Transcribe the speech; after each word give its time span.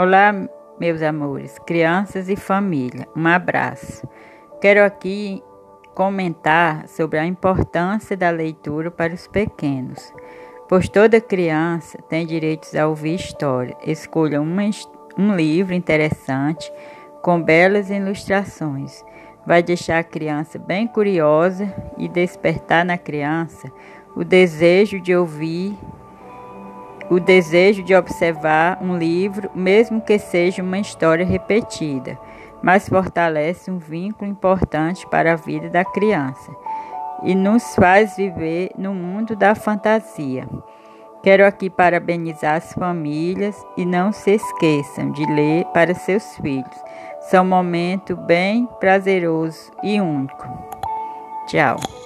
Olá, 0.00 0.32
meus 0.78 1.02
amores, 1.02 1.58
crianças 1.66 2.28
e 2.28 2.36
família, 2.36 3.08
um 3.16 3.26
abraço. 3.26 4.06
Quero 4.60 4.84
aqui 4.84 5.42
comentar 5.92 6.86
sobre 6.86 7.18
a 7.18 7.26
importância 7.26 8.16
da 8.16 8.30
leitura 8.30 8.92
para 8.92 9.12
os 9.12 9.26
pequenos, 9.26 10.14
pois 10.68 10.88
toda 10.88 11.20
criança 11.20 11.98
tem 12.08 12.24
direitos 12.24 12.76
a 12.76 12.86
ouvir 12.86 13.16
história. 13.16 13.76
Escolha 13.84 14.40
uma, 14.40 14.62
um 15.18 15.34
livro 15.34 15.74
interessante 15.74 16.72
com 17.20 17.42
belas 17.42 17.90
ilustrações. 17.90 19.04
Vai 19.44 19.64
deixar 19.64 19.98
a 19.98 20.04
criança 20.04 20.60
bem 20.60 20.86
curiosa 20.86 21.74
e 21.96 22.08
despertar 22.08 22.84
na 22.84 22.96
criança 22.96 23.68
o 24.14 24.22
desejo 24.22 25.00
de 25.00 25.16
ouvir 25.16 25.76
o 27.10 27.18
desejo 27.18 27.82
de 27.82 27.94
observar 27.94 28.78
um 28.82 28.96
livro, 28.96 29.50
mesmo 29.54 30.00
que 30.00 30.18
seja 30.18 30.62
uma 30.62 30.78
história 30.78 31.24
repetida, 31.24 32.18
mas 32.62 32.88
fortalece 32.88 33.70
um 33.70 33.78
vínculo 33.78 34.30
importante 34.30 35.06
para 35.06 35.32
a 35.32 35.36
vida 35.36 35.68
da 35.68 35.84
criança 35.84 36.50
e 37.22 37.34
nos 37.34 37.74
faz 37.74 38.16
viver 38.16 38.70
no 38.76 38.94
mundo 38.94 39.34
da 39.34 39.54
fantasia. 39.54 40.48
Quero 41.22 41.44
aqui 41.44 41.68
parabenizar 41.68 42.56
as 42.56 42.72
famílias 42.72 43.56
e 43.76 43.84
não 43.84 44.12
se 44.12 44.32
esqueçam 44.32 45.10
de 45.10 45.26
ler 45.26 45.64
para 45.66 45.94
seus 45.94 46.36
filhos. 46.36 46.84
São 47.22 47.44
um 47.44 47.48
momento 47.48 48.16
bem 48.16 48.66
prazeroso 48.78 49.70
e 49.82 50.00
único. 50.00 50.46
Tchau. 51.46 51.97